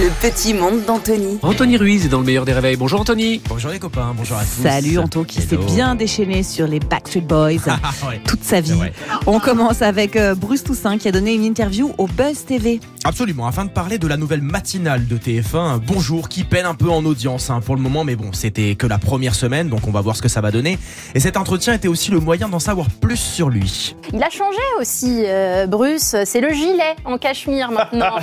Le 0.00 0.10
petit 0.20 0.54
monde 0.54 0.84
d'Anthony. 0.86 1.40
Anthony 1.42 1.76
Ruiz 1.76 2.06
est 2.06 2.08
dans 2.08 2.20
le 2.20 2.24
meilleur 2.24 2.44
des 2.44 2.52
réveils. 2.52 2.76
Bonjour 2.76 3.00
Anthony. 3.00 3.42
Bonjour 3.48 3.72
les 3.72 3.80
copains, 3.80 4.14
bonjour 4.16 4.36
à 4.36 4.42
tous. 4.42 4.62
Salut 4.62 4.96
Anto 4.96 5.24
qui 5.24 5.42
s'est 5.42 5.56
bien 5.56 5.96
déchaîné 5.96 6.44
sur 6.44 6.68
les 6.68 6.78
Backstreet 6.78 7.22
Boys 7.22 7.48
ouais. 8.08 8.20
toute 8.24 8.44
sa 8.44 8.60
vie. 8.60 8.78
On 9.26 9.40
commence 9.40 9.82
avec 9.82 10.14
euh, 10.14 10.36
Bruce 10.36 10.62
Toussaint 10.62 10.98
qui 10.98 11.08
a 11.08 11.10
donné 11.10 11.34
une 11.34 11.42
interview 11.42 11.92
au 11.98 12.06
Buzz 12.06 12.44
TV. 12.44 12.78
Absolument, 13.02 13.48
afin 13.48 13.64
de 13.64 13.70
parler 13.70 13.98
de 13.98 14.06
la 14.06 14.16
nouvelle 14.16 14.42
matinale 14.42 15.08
de 15.08 15.16
TF1, 15.16 15.80
Bonjour, 15.84 16.28
qui 16.28 16.44
peine 16.44 16.66
un 16.66 16.74
peu 16.74 16.90
en 16.90 17.04
audience 17.04 17.50
hein, 17.50 17.60
pour 17.64 17.74
le 17.74 17.82
moment, 17.82 18.04
mais 18.04 18.14
bon, 18.14 18.32
c'était 18.32 18.76
que 18.76 18.86
la 18.86 18.98
première 18.98 19.34
semaine, 19.34 19.68
donc 19.68 19.88
on 19.88 19.90
va 19.90 20.00
voir 20.00 20.14
ce 20.14 20.22
que 20.22 20.28
ça 20.28 20.40
va 20.40 20.52
donner. 20.52 20.78
Et 21.16 21.20
cet 21.20 21.36
entretien 21.36 21.72
était 21.72 21.88
aussi 21.88 22.12
le 22.12 22.20
moyen 22.20 22.48
d'en 22.48 22.60
savoir 22.60 22.86
plus 23.00 23.16
sur 23.16 23.48
lui. 23.48 23.96
Il 24.12 24.22
a 24.22 24.30
changé 24.30 24.58
aussi, 24.80 25.24
euh, 25.26 25.66
Bruce. 25.66 26.14
C'est 26.24 26.40
le 26.40 26.52
gilet 26.52 26.94
en 27.04 27.18
cachemire 27.18 27.72
maintenant. 27.72 28.16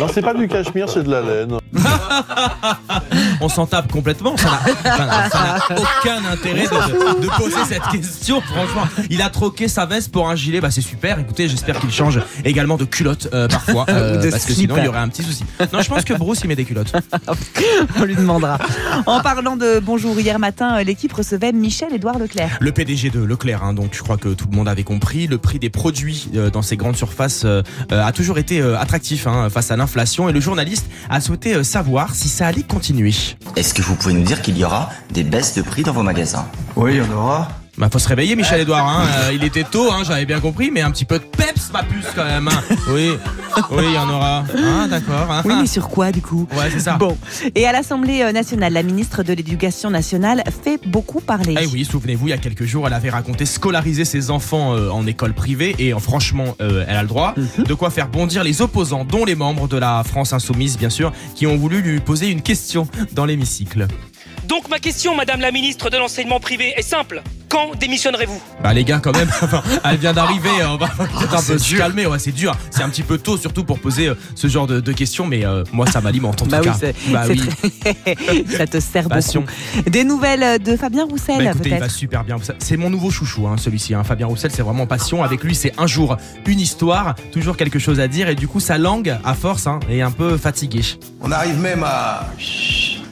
Non, 0.00 0.08
c'est 0.12 0.22
pas 0.22 0.34
du 0.34 0.48
cachemire, 0.56 0.88
c'est 0.88 1.02
de 1.02 1.10
la 1.10 1.20
laine. 1.20 1.58
On 3.40 3.48
s'en 3.48 3.66
tape 3.66 3.90
complètement, 3.92 4.36
ça 4.36 4.60
n'a 4.84 5.58
aucun 5.76 6.24
intérêt 6.30 6.64
de, 6.64 7.22
de 7.22 7.28
poser 7.36 7.64
cette 7.68 7.82
question, 7.88 8.40
franchement. 8.40 8.84
Il 9.10 9.22
a 9.22 9.28
troqué 9.30 9.68
sa 9.68 9.86
veste 9.86 10.10
pour 10.12 10.28
un 10.28 10.34
gilet, 10.36 10.60
bah 10.60 10.70
c'est 10.70 10.80
super, 10.80 11.18
écoutez, 11.18 11.48
j'espère 11.48 11.78
qu'il 11.80 11.92
change 11.92 12.20
également 12.44 12.76
de 12.76 12.84
culotte 12.84 13.28
euh, 13.32 13.48
parfois, 13.48 13.86
euh, 13.88 14.22
de 14.22 14.30
parce 14.30 14.44
que 14.44 14.52
sinon 14.52 14.76
il 14.78 14.84
y 14.84 14.88
aurait 14.88 14.98
un 14.98 15.08
petit 15.08 15.22
souci. 15.22 15.44
Non, 15.72 15.80
je 15.82 15.88
pense 15.88 16.04
que 16.04 16.14
Bruce 16.14 16.40
il 16.44 16.48
met 16.48 16.56
des 16.56 16.64
culottes. 16.64 16.92
On 18.00 18.04
lui 18.04 18.16
demandera. 18.16 18.58
En 19.06 19.20
parlant 19.20 19.56
de 19.56 19.80
Bonjour, 19.80 20.18
hier 20.18 20.38
matin, 20.38 20.78
euh, 20.78 20.82
l'équipe 20.84 21.12
recevait 21.12 21.52
Michel-Édouard 21.52 22.18
Leclerc. 22.18 22.58
Le 22.60 22.72
PDG 22.72 23.10
de 23.10 23.20
Leclerc, 23.20 23.62
hein, 23.62 23.72
donc 23.72 23.90
je 23.92 24.02
crois 24.02 24.16
que 24.16 24.28
tout 24.30 24.46
le 24.50 24.56
monde 24.56 24.68
avait 24.68 24.84
compris, 24.84 25.26
le 25.26 25.38
prix 25.38 25.58
des 25.58 25.70
produits 25.70 26.28
euh, 26.34 26.50
dans 26.50 26.62
ces 26.62 26.76
grandes 26.76 26.96
surfaces 26.96 27.42
euh, 27.44 27.62
euh, 27.92 28.04
a 28.04 28.12
toujours 28.12 28.38
été 28.38 28.60
euh, 28.60 28.78
attractif 28.78 29.26
hein, 29.26 29.48
face 29.50 29.70
à 29.70 29.76
l'inflation 29.76 30.28
et 30.28 30.32
le 30.32 30.40
journaliste 30.40 30.86
a 31.08 31.20
souhaité 31.20 31.54
euh, 31.54 31.62
savoir 31.62 32.14
si 32.14 32.28
ça 32.28 32.46
allait 32.46 32.62
continuer. 32.62 33.12
Est-ce 33.56 33.74
que 33.74 33.82
vous 33.82 33.94
pouvez 33.94 34.14
nous 34.14 34.22
dire 34.22 34.42
qu'il 34.42 34.56
y 34.58 34.64
aura 34.64 34.90
des 35.10 35.24
baisses 35.24 35.54
de 35.54 35.62
prix 35.62 35.82
dans 35.82 35.92
vos 35.92 36.02
magasins? 36.02 36.46
Oui, 36.76 36.94
il 36.94 36.98
y 36.98 37.00
en 37.00 37.12
aura. 37.12 37.48
Bah 37.78 37.88
faut 37.92 37.98
se 37.98 38.08
réveiller 38.08 38.36
Michel 38.36 38.60
Edouard, 38.62 38.88
hein. 38.88 39.06
euh, 39.24 39.32
il 39.34 39.44
était 39.44 39.64
tôt, 39.64 39.92
hein, 39.92 40.02
j'avais 40.02 40.24
bien 40.24 40.40
compris, 40.40 40.70
mais 40.70 40.80
un 40.80 40.90
petit 40.90 41.04
peu 41.04 41.18
de 41.18 41.24
peps 41.24 41.70
ma 41.74 41.82
puce 41.82 42.06
quand 42.14 42.24
même. 42.24 42.48
hein. 42.48 42.62
Oui, 42.88 43.10
oui, 43.72 43.84
il 43.88 43.92
y 43.94 43.98
en 43.98 44.08
aura. 44.08 44.44
Ah 44.56 44.86
d'accord. 44.88 45.30
hein. 45.30 45.42
Oui, 45.44 45.54
mais 45.60 45.66
sur 45.66 45.88
quoi 45.88 46.10
du 46.10 46.22
coup? 46.22 46.48
Ouais, 46.56 46.70
c'est 46.70 46.80
ça. 46.80 46.94
Bon. 46.94 47.18
Et 47.54 47.66
à 47.66 47.72
l'Assemblée 47.72 48.22
euh, 48.22 48.32
nationale, 48.32 48.72
la 48.72 48.82
ministre 48.82 49.22
de 49.22 49.32
l'Éducation 49.34 49.90
nationale 49.90 50.42
fait 50.64 50.80
beaucoup 50.86 51.20
parler. 51.20 51.54
Eh 51.60 51.66
oui, 51.66 51.84
souvenez-vous, 51.84 52.28
il 52.28 52.30
y 52.30 52.34
a 52.34 52.38
quelques 52.38 52.64
jours, 52.64 52.86
elle 52.86 52.92
avait 52.94 53.10
raconté 53.10 53.44
scolariser 53.44 54.06
ses 54.06 54.30
enfants 54.30 54.74
euh, 54.74 54.88
en 54.90 55.06
école 55.06 55.34
privée 55.34 55.74
et 55.78 55.92
euh, 55.92 55.98
franchement, 55.98 56.56
euh, 56.62 56.84
elle 56.88 56.96
a 56.96 57.02
le 57.02 57.08
droit. 57.08 57.34
De 57.58 57.74
quoi 57.74 57.90
faire 57.90 58.08
bondir 58.08 58.42
les 58.42 58.62
opposants, 58.62 59.04
dont 59.04 59.24
les 59.26 59.34
membres 59.34 59.68
de 59.68 59.76
la 59.76 60.02
France 60.04 60.32
Insoumise, 60.32 60.78
bien 60.78 60.90
sûr, 60.90 61.12
qui 61.34 61.46
ont 61.46 61.56
voulu 61.56 61.82
lui 61.82 62.00
poser 62.00 62.28
une 62.30 62.40
question 62.40 62.88
dans 63.12 63.26
l'hémicycle. 63.26 63.86
Donc 64.48 64.68
ma 64.70 64.78
question, 64.78 65.14
Madame 65.14 65.40
la 65.40 65.50
ministre 65.50 65.90
de 65.90 65.96
l'enseignement 65.98 66.40
privé, 66.40 66.72
est 66.76 66.82
simple. 66.82 67.22
Quand 67.48 67.70
démissionnerez-vous 67.78 68.40
Bah 68.62 68.74
les 68.74 68.82
gars, 68.84 68.98
quand 68.98 69.16
même, 69.16 69.28
elle 69.84 69.96
vient 69.98 70.12
d'arriver, 70.12 70.50
euh, 70.60 70.68
on 70.70 70.76
va 70.76 70.88
peut-être 70.88 71.34
un 71.34 71.42
peu 71.42 71.58
se 71.58 71.76
calmer, 71.76 72.06
ouais, 72.06 72.18
c'est 72.18 72.32
dur. 72.32 72.52
C'est 72.70 72.82
un 72.82 72.88
petit 72.88 73.02
peu 73.04 73.18
tôt, 73.18 73.36
surtout 73.38 73.62
pour 73.64 73.78
poser 73.78 74.08
euh, 74.08 74.14
ce 74.34 74.48
genre 74.48 74.66
de, 74.66 74.80
de 74.80 74.92
questions, 74.92 75.26
mais 75.26 75.44
euh, 75.46 75.62
moi, 75.72 75.86
ça 75.86 76.00
m'alimente 76.00 76.42
en 76.42 76.46
Bah 76.46 76.58
tout 76.60 76.68
oui, 76.70 76.74
cas. 76.80 76.92
Bah 77.12 77.22
c'est 77.26 77.32
oui. 77.32 77.72
très- 77.80 78.46
ça 78.56 78.66
te 78.66 78.80
sert 78.80 79.08
Passion. 79.08 79.42
beaucoup. 79.42 79.90
Des 79.90 80.02
nouvelles 80.04 80.42
euh, 80.42 80.58
de 80.58 80.76
Fabien 80.76 81.04
Roussel, 81.04 81.38
Bah 81.44 81.50
écoutez, 81.52 81.70
il 81.70 81.78
va 81.78 81.88
super 81.88 82.24
bien. 82.24 82.36
C'est 82.58 82.76
mon 82.76 82.90
nouveau 82.90 83.10
chouchou, 83.10 83.46
hein, 83.46 83.56
celui-ci. 83.58 83.94
hein. 83.94 84.02
Fabien 84.02 84.26
Roussel, 84.26 84.50
c'est 84.52 84.62
vraiment 84.62 84.86
passion. 84.86 85.22
Avec 85.22 85.44
lui, 85.44 85.54
c'est 85.54 85.72
un 85.78 85.86
jour, 85.86 86.16
une 86.46 86.60
histoire, 86.60 87.14
toujours 87.32 87.56
quelque 87.56 87.78
chose 87.78 88.00
à 88.00 88.08
dire. 88.08 88.28
Et 88.28 88.34
du 88.34 88.48
coup, 88.48 88.58
sa 88.60 88.76
langue, 88.76 89.16
à 89.24 89.34
force, 89.34 89.66
hein, 89.68 89.78
est 89.88 90.00
un 90.02 90.10
peu 90.10 90.36
fatiguée. 90.36 90.82
On 91.20 91.30
arrive 91.30 91.58
même 91.60 91.84
à 91.84 92.26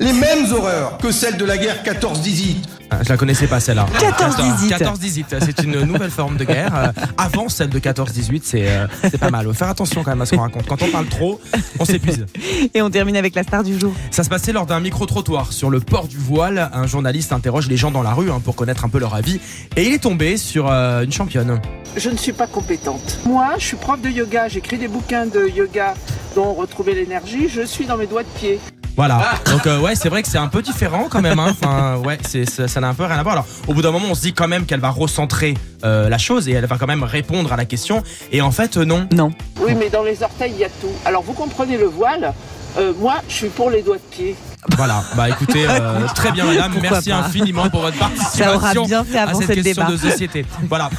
les 0.00 0.12
mêmes 0.12 0.50
horreurs 0.52 0.96
que 0.98 1.12
celles 1.12 1.36
de 1.36 1.44
la 1.44 1.58
guerre 1.58 1.82
14-18. 1.84 2.56
Ah, 2.92 2.98
Je 3.02 3.08
la 3.08 3.16
connaissais 3.16 3.46
pas 3.46 3.58
celle-là. 3.58 3.86
14-18. 3.98 4.78
14-18, 4.78 5.24
c'est 5.40 5.62
une 5.62 5.80
nouvelle 5.82 6.10
forme 6.10 6.36
de 6.36 6.44
guerre. 6.44 6.74
Euh, 6.74 6.92
avant 7.16 7.48
celle 7.48 7.70
de 7.70 7.78
14-18, 7.78 8.42
c'est 8.44 8.68
euh, 8.68 8.86
c'est 9.02 9.18
pas 9.18 9.30
mal. 9.30 9.46
Faut 9.46 9.54
Faire 9.54 9.68
attention 9.70 10.02
quand 10.02 10.10
même 10.10 10.20
à 10.20 10.26
ce 10.26 10.34
qu'on 10.34 10.42
raconte. 10.42 10.66
Quand 10.66 10.82
on 10.82 10.88
parle 10.88 11.06
trop, 11.06 11.40
on 11.78 11.84
s'épuise. 11.84 12.26
Et 12.74 12.82
on 12.82 12.90
termine 12.90 13.16
avec 13.16 13.34
la 13.34 13.42
star 13.44 13.62
du 13.62 13.78
jour. 13.78 13.94
Ça 14.10 14.24
se 14.24 14.28
passait 14.28 14.52
lors 14.52 14.66
d'un 14.66 14.80
micro-trottoir 14.80 15.52
sur 15.52 15.70
le 15.70 15.80
port 15.80 16.06
du 16.06 16.18
voile. 16.18 16.70
Un 16.74 16.86
journaliste 16.86 17.32
interroge 17.32 17.68
les 17.68 17.76
gens 17.76 17.90
dans 17.90 18.02
la 18.02 18.12
rue 18.12 18.30
hein, 18.30 18.40
pour 18.44 18.56
connaître 18.56 18.84
un 18.84 18.88
peu 18.88 18.98
leur 18.98 19.14
avis. 19.14 19.40
Et 19.76 19.84
il 19.84 19.92
est 19.94 20.02
tombé 20.02 20.36
sur 20.36 20.70
euh, 20.70 21.02
une 21.02 21.12
championne. 21.12 21.60
Je 21.96 22.10
ne 22.10 22.16
suis 22.16 22.32
pas 22.32 22.46
compétente. 22.46 23.18
Moi, 23.24 23.54
je 23.58 23.64
suis 23.64 23.76
prof 23.76 24.00
de 24.00 24.08
yoga, 24.10 24.48
j'écris 24.48 24.78
des 24.78 24.88
bouquins 24.88 25.26
de 25.26 25.48
yoga 25.48 25.94
dont 26.34 26.52
retrouver 26.54 26.94
l'énergie, 26.94 27.48
je 27.48 27.62
suis 27.62 27.84
dans 27.84 27.96
mes 27.96 28.06
doigts 28.06 28.22
de 28.22 28.28
pied. 28.38 28.58
Voilà. 28.96 29.22
Donc 29.50 29.66
euh, 29.66 29.80
ouais, 29.80 29.94
c'est 29.94 30.08
vrai 30.08 30.22
que 30.22 30.28
c'est 30.28 30.38
un 30.38 30.48
peu 30.48 30.62
différent 30.62 31.06
quand 31.10 31.22
même. 31.22 31.38
Hein. 31.38 31.48
Enfin 31.50 31.96
ouais, 31.96 32.18
c'est 32.28 32.44
ça 32.48 32.68
ça 32.68 32.80
n'a 32.80 32.88
un 32.88 32.94
peu 32.94 33.04
rien 33.04 33.18
à 33.18 33.22
voir. 33.22 33.32
Alors 33.34 33.46
au 33.68 33.74
bout 33.74 33.82
d'un 33.82 33.90
moment, 33.90 34.06
on 34.10 34.14
se 34.14 34.20
dit 34.22 34.32
quand 34.34 34.48
même 34.48 34.66
qu'elle 34.66 34.80
va 34.80 34.90
recentrer 34.90 35.54
euh, 35.84 36.08
la 36.08 36.18
chose 36.18 36.48
et 36.48 36.52
elle 36.52 36.66
va 36.66 36.76
quand 36.78 36.86
même 36.86 37.02
répondre 37.02 37.52
à 37.52 37.56
la 37.56 37.64
question. 37.64 38.02
Et 38.30 38.40
en 38.42 38.50
fait, 38.50 38.76
euh, 38.76 38.84
non. 38.84 39.08
Non. 39.12 39.32
Oui, 39.60 39.74
mais 39.74 39.88
dans 39.88 40.02
les 40.02 40.22
orteils, 40.22 40.52
il 40.54 40.58
y 40.60 40.64
a 40.64 40.68
tout. 40.68 40.92
Alors, 41.04 41.22
vous 41.22 41.32
comprenez 41.32 41.76
le 41.78 41.86
voile 41.86 42.32
Euh, 42.78 42.92
Moi, 42.98 43.14
je 43.28 43.34
suis 43.34 43.48
pour 43.48 43.68
les 43.70 43.82
doigts 43.82 43.96
de 43.96 44.14
pied. 44.16 44.36
Voilà. 44.76 45.02
Bah 45.16 45.28
écoutez, 45.28 45.66
euh, 45.68 46.06
très 46.14 46.30
bien 46.30 46.44
madame. 46.44 46.72
Pourquoi 46.72 46.90
Merci 46.92 47.10
pas. 47.10 47.16
infiniment 47.16 47.68
pour 47.68 47.82
votre 47.82 47.98
participation. 47.98 48.44
Ça 48.44 48.54
aura 48.54 48.72
bien 48.86 49.04
fait 49.04 49.18
à 49.18 49.22
avancer 49.24 49.46
cette 49.46 49.56
le 49.56 49.62
question 49.62 49.84
débat. 49.84 49.96
de 49.96 50.10
société. 50.10 50.46
Voilà. 50.68 50.90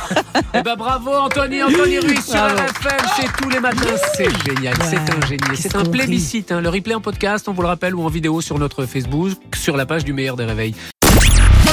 Eh 0.53 0.61
ben 0.61 0.75
bravo 0.75 1.11
Anthony, 1.13 1.63
Anthony 1.63 1.99
Ruiz 1.99 2.23
sur 2.25 2.33
Bravo. 2.35 2.55
RFM, 2.55 3.07
c'est 3.15 3.41
tous 3.41 3.49
les 3.49 3.59
matins, 3.59 3.79
c'est 4.15 4.29
génial, 4.45 4.75
c'est 4.89 4.97
un 4.97 5.27
génie. 5.27 5.57
C'est 5.57 5.75
un 5.75 5.85
plébiscite, 5.85 6.51
hein. 6.51 6.61
le 6.61 6.69
replay 6.69 6.93
en 6.93 7.01
podcast, 7.01 7.47
on 7.47 7.53
vous 7.53 7.61
le 7.61 7.67
rappelle, 7.69 7.95
ou 7.95 8.03
en 8.03 8.09
vidéo 8.09 8.41
sur 8.41 8.59
notre 8.59 8.85
Facebook, 8.85 9.37
sur 9.55 9.77
la 9.77 9.85
page 9.85 10.03
du 10.03 10.11
meilleur 10.13 10.35
des 10.35 10.45
réveils. 10.45 10.75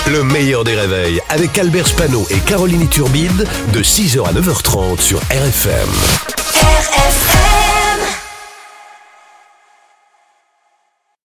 Le 0.06 0.22
meilleur 0.24 0.64
des 0.64 0.74
réveils 0.76 1.20
avec 1.28 1.58
Albert 1.58 1.86
Spano 1.88 2.26
et 2.30 2.38
Caroline 2.38 2.88
Turbide 2.88 3.46
de 3.72 3.82
6h 3.82 4.26
à 4.26 4.32
9h30 4.32 5.00
sur 5.00 5.18
RFM. 5.18 5.88
RFM 6.62 7.49